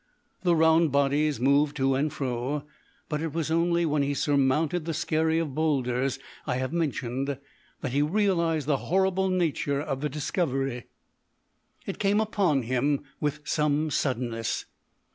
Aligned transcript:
The 0.41 0.55
round 0.55 0.91
bodies 0.91 1.39
moved 1.39 1.75
to 1.75 1.93
and 1.93 2.11
fro, 2.11 2.63
but 3.07 3.21
it 3.21 3.33
was 3.33 3.51
only 3.51 3.85
when 3.85 4.01
he 4.01 4.15
surmounted 4.15 4.85
the 4.85 4.95
skerry 4.95 5.37
of 5.37 5.53
boulders 5.53 6.17
I 6.47 6.55
have 6.55 6.73
mentioned 6.73 7.37
that 7.81 7.91
he 7.91 8.01
realised 8.01 8.65
the 8.65 8.77
horrible 8.89 9.29
nature 9.29 9.79
of 9.79 10.01
the 10.01 10.09
discovery. 10.09 10.85
It 11.85 11.99
came 11.99 12.19
upon 12.19 12.63
him 12.63 13.03
with 13.19 13.41
some 13.45 13.91
suddenness. 13.91 14.65